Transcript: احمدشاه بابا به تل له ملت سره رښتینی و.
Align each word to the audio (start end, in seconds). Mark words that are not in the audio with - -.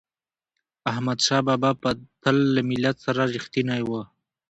احمدشاه 0.91 1.41
بابا 1.47 1.71
به 1.81 1.91
تل 2.23 2.37
له 2.55 2.61
ملت 2.69 2.95
سره 3.05 3.21
رښتینی 3.35 3.81
و. 3.85 3.91